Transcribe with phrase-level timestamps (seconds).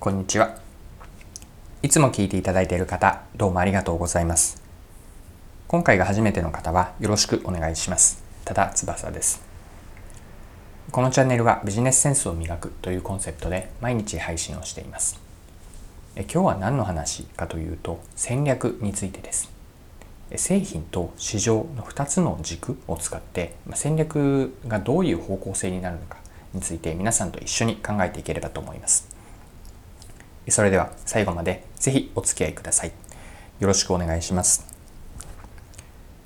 [0.00, 0.54] こんにちは。
[1.82, 4.62] いつも聞いていただいている方、どうもありがとうございます。
[5.66, 8.22] 今回が初めての方はよろしくお願いします。
[8.44, 9.42] ただ翼です。
[10.92, 15.20] このチャンネルはビジネスセンスを磨くというコンセプトで毎日配信をしています。
[16.14, 19.50] え今日は何の話かというと戦略についてです。
[20.36, 26.18] 製品と市場の2つの軸を使って戦略がどういう方向性になるのか
[26.54, 29.17] について皆さんと一緒に考えていければと思います。
[30.50, 32.92] それでは最後までぜひお付き合いください。
[33.60, 34.66] よろしくお願いします。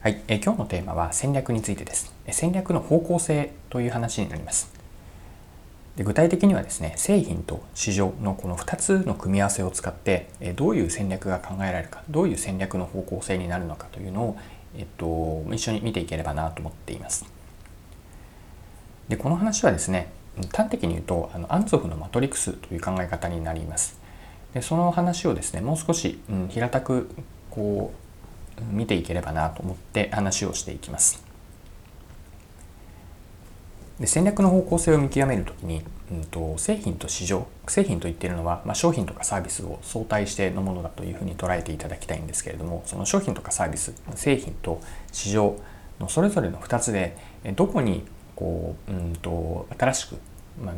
[0.00, 2.14] はい、え今日のテーマは戦略についてです。
[2.30, 4.72] 戦略の方向性という話になります。
[5.96, 14.36] で具体的にはですね、製品と市場のこの2つの組み合わせを使ってえどういう戦略が考えられるか、どういう戦略の方向性になるのかというのを、
[14.76, 17.24] えっと、一緒に見ていければなと思っています。
[19.08, 20.08] でこの話はですね
[20.52, 24.03] 端的に言うとあのアンツォフのマトリクスという考え方になります。
[24.54, 27.10] でその話をですねもう少し、うん、平たく
[27.50, 27.92] こ
[28.58, 31.22] う見ていければなと思って話をしていきます。
[33.98, 44.80] で戦略の方向性を見極めるときに、うんと、製品と市場製品と言っているのは、まあ、商品とかサービスを相対してのものだというふうに捉えていただきたいんですけれどもその商品とかサービス製品と
[45.12, 45.56] 市場
[46.00, 47.16] のそれぞれの2つで
[47.54, 50.16] どこにこううんと新しく、
[50.60, 50.74] まあ、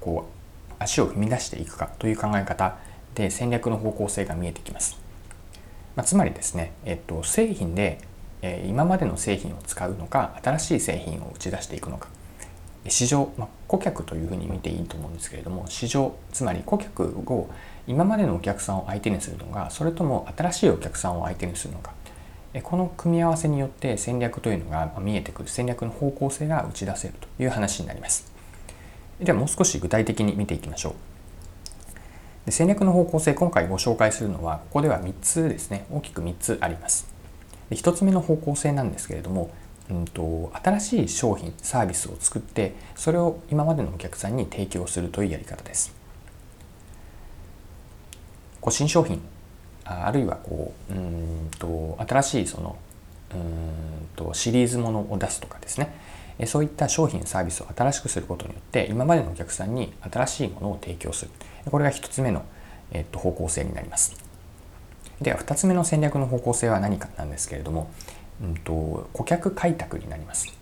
[0.00, 0.28] こ
[0.70, 2.78] う足を踏み出していくかという考え方
[3.14, 4.98] で戦略の方向性が見えてきます。
[5.96, 7.98] まあ、つまりですね、えっと、製品で、
[8.42, 12.08] え、今までの製品を使うのか新しい製品を打ち出していくのか。
[12.88, 17.50] 市場、まあ、顧客というふうに見ていいと思うんですけれども市場つまり顧客を
[17.86, 21.92] 今までのお客さんを相手にするのかそれとも新しいお客さんを相手にするのか。
[22.64, 25.48] この組み合わせによって戦略というのが見えてくる。
[25.48, 28.32] 戦略の方向性が打ち出せるという話になります。
[29.20, 31.09] ではもう少し具体的に見ていきましょう。
[32.46, 35.86] で戦略の方向性今回ご紹介するのはここでは3つですね。
[35.90, 37.06] 大きく3つあります。
[37.68, 39.50] で1つ目の方向性なんですけれども、
[39.90, 45.94] うんと、新しい商品サービスを作ってそれを今までのお客さんに提供するというやり方です。
[48.60, 49.20] こう新商品
[49.84, 52.76] あるいはこううんと新しいその
[53.34, 55.94] うんとシリーズものを出すとかですね。
[56.46, 61.30] そういった商品サービスを新しくすることによって今までのお客さんに新しいものを提供する。
[61.70, 62.44] これが1つ目の、
[62.92, 64.14] えっと、方向性になります。
[65.20, 67.90] では2つ目の戦略の方向性は何かなんですけれども、
[68.42, 70.60] うんと、顧客開拓になります。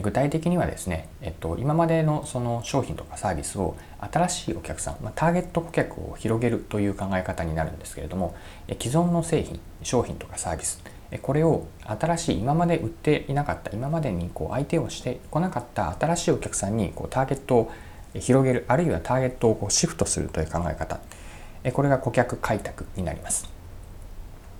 [0.00, 8.36] 具体的にはですね、えっと、今までのその商品とかサービスを新しいお客さん、まあ、ターゲット顧客を広げるという考え方になるんですけれども
[8.80, 10.82] 既存の製品商品とかサービス
[11.16, 17.72] これを新しい今まで売っていなかった今までにこう相手をしてこなかった新しいお客さんにこうターゲットを
[18.14, 21.00] 広げるあるいはターゲットをこうシフトするという考え方。
[21.72, 23.48] これが顧客開拓になります。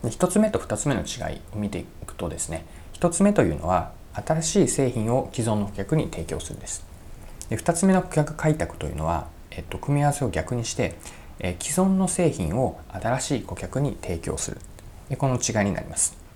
[0.04, 6.86] 1つ目と2つ目の違いを見ていくとですね1つ目というのは新しい製品を既存の顧客に提供するんです。
[7.50, 10.96] で2つ目の顧客開拓というのは、えっと、組み合わせを逆にして
[11.40, 14.60] え既存の製品を新しい顧客に提供する。
[15.16, 16.27] この違いになります。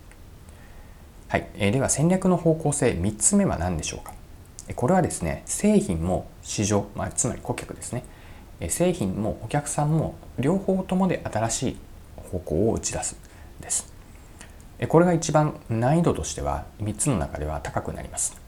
[1.32, 4.12] はい、えー、では戦略の方向性3つ目は何でしょうか？
[4.76, 8.04] これはですね製品も市場、まあ、つまり顧客ですね。
[8.68, 11.76] 製品もお客さんも両方ともで新しい
[12.16, 13.16] 方向を打ち出す
[13.60, 13.90] です。
[14.88, 18.38] これが一番難易度としては3つの中では高くなります。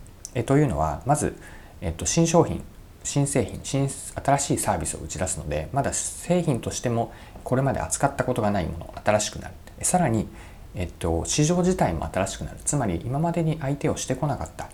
[0.44, 1.38] というのはまず、
[1.80, 2.62] えっと、新商品
[3.02, 7.14] 新製品新新しいサービスを打ち出すのでまだ製品としても
[7.44, 9.54] これまで扱ったことがないもの新しくなる。
[9.80, 10.28] さらに
[10.74, 12.58] えっと、市場自体も新しくなる。
[12.64, 14.68] つまり今までに相手をしてこなかった、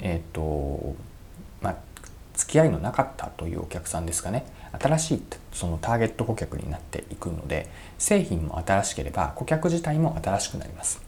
[0.00, 0.94] えっと
[1.60, 1.76] まあ、
[2.34, 4.46] 付き合いのなかったというお客さんですかね。
[4.78, 11.00] 新しいそのターゲット顧客になっていくので製品も新しければ顧客自体も新しくなります。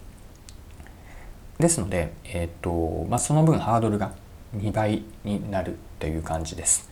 [1.58, 4.12] ですので、えっとまあ、その分ハードルが
[4.56, 6.88] 2倍になるという感じです、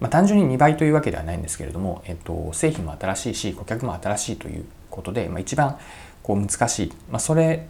[0.00, 5.78] まあ、単純に2倍というわけではないんですけれども、えっと、製品も新しいし顧客も新しいということで、まあ、一番
[6.22, 7.66] こう難しい、まあ、それ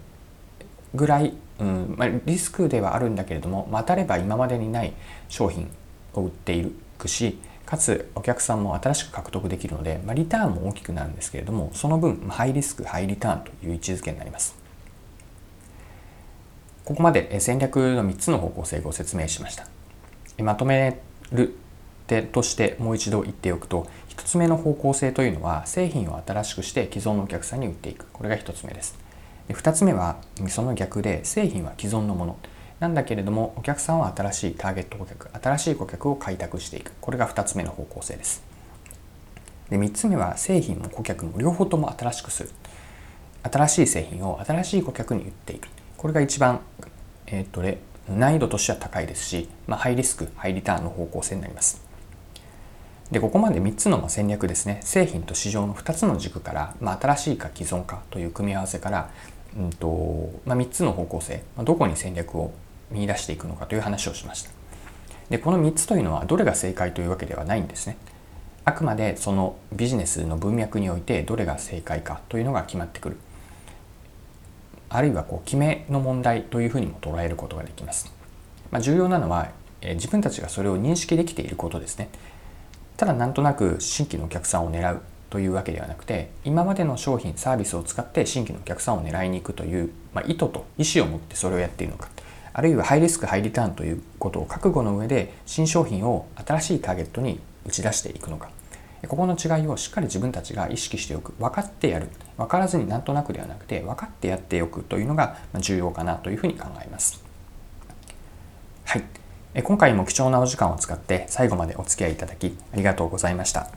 [0.94, 4.92] ぐらい、うんまあ、リスクではあるんだけれども、まあ、当たれば今までにない
[5.28, 5.70] 商品
[6.14, 14.56] を売っていくしかつお客さんも新しく獲得できるので、まあ、リターンも大きくなるんですけれどもその分ハイリスクハイリターンという位置づけになります。
[16.84, 19.66] ここまで戦略の3つの方向性をご説明しました。
[20.42, 21.54] まとめる
[22.06, 23.86] 手としてもう一度言っておくと
[24.18, 28.06] 1つ目の方向性というのは製品を新しくして既存のお客さんに売っていく。
[28.12, 28.98] これが1つ目です。
[29.46, 30.16] で2つ目は
[30.48, 32.36] その逆で製品は既存のもの。
[32.80, 36.92] なんだけれどもお客さんは新しいターゲット顧客新しい顧客を開拓していく。
[37.00, 38.42] これが2つ目の方向性です。
[39.70, 42.50] で3つ目は製品も顧客も両方とも新しくする。
[43.44, 45.68] 新しい製品を新しい顧客に言っていく。
[45.96, 46.60] これが一番、
[47.26, 47.62] えー、っと
[48.12, 51.87] 難易度としては高いですし、まあ、ハイリスクハイリターンの方向性になります。
[53.10, 54.80] でここまで3つの戦略ですね。
[54.82, 59.10] 製品と市場の2つの軸から、まあ、新しいか既存かという組み合わせから、
[59.56, 62.52] うんとまあ、3つの方向性、まあ、どこに戦略を
[62.90, 64.50] 見出していくのかという話をしました。
[65.30, 67.96] でこの3つというのはどれが正解というわけではないんですね。
[68.66, 73.16] あくまでそのビジネスの文脈においてどれが正解かというのが決まってくる。
[74.90, 78.10] あるいはこう決めの問題というふうにも捉えることができます、
[78.70, 79.50] まあ、重要なのは、
[79.82, 82.08] え自分たちがそれを認識できていることですね。
[82.98, 85.00] ただなんとなく新規のお客さんを狙う
[85.30, 92.10] というわけではなくて今までの商品サービスを使って新規のお客さんを狙いに行くという、まあ、意図と意思を持ってそれをやっているのか
[92.52, 98.50] あるいはハイリスクハイリターンということを覚悟の上で新商品を新しいターゲットに打ち出していくのか。
[99.06, 101.32] ここの違いをしっかり自分たちが意識しておく。
[101.38, 102.08] 分かってやる。
[102.36, 107.22] 分からずになんとなくではなくて分かってやっておくというのが重要かなというふうに考えます。
[108.84, 109.04] はい。
[109.54, 113.70] 今回も貴重なお時間を使って最後までお付き合いいただきありがとうございました。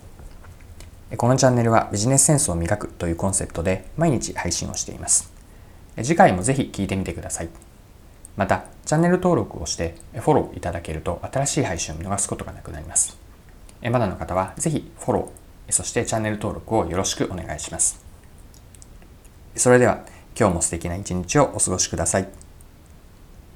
[1.17, 5.31] このチャンネルはビジネスセンスを磨くというコンセプトで毎日配信をしています。
[5.97, 7.49] 次回もぜひ聞いてみてください。
[8.37, 13.17] またチャンネル登録をしてフォローいただけると新しい配信を見逃すことがなくなります。
[13.81, 18.03] まだの方はぜひフォローそしてチャンネル登録をよろしくお願いします。
[19.55, 20.05] それでは
[20.37, 22.50] 今日も素敵な一日をお過ごしください。